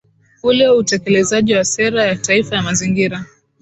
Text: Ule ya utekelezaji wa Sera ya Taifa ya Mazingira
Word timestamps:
Ule 0.43 0.63
ya 0.63 0.73
utekelezaji 0.73 1.53
wa 1.55 1.65
Sera 1.65 2.05
ya 2.05 2.15
Taifa 2.15 2.55
ya 2.55 2.61
Mazingira 2.61 3.25